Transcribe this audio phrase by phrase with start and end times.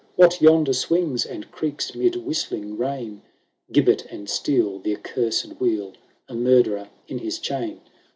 [0.15, 3.21] What yonder swings And creaks 'mid whistling rain
[3.71, 5.93] ?""Gibbet and steel, the accursed wheel;
[6.27, 7.81] A murderer in his chain.